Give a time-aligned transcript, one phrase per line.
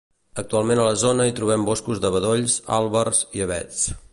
[0.43, 3.87] Actualment a la zona hi trobem boscos de bedolls, àlbers i avets.